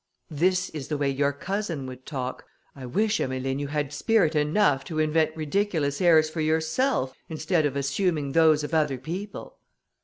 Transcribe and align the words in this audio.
"This 0.31 0.71
is 0.71 0.87
the 0.87 0.97
way 0.97 1.11
your 1.11 1.31
cousin 1.31 1.85
would 1.85 2.07
talk: 2.07 2.45
I 2.75 2.87
wish, 2.87 3.19
Emmeline, 3.19 3.59
you 3.59 3.67
had 3.67 3.93
spirit 3.93 4.33
enough 4.35 4.83
to 4.85 4.97
invent 4.97 5.37
ridiculous 5.37 6.01
airs 6.01 6.27
for 6.27 6.41
yourself, 6.41 7.13
instead 7.29 7.67
of 7.67 7.75
assuming 7.75 8.31
those 8.31 8.63
of 8.63 8.73
other 8.73 8.97
people." 8.97 9.59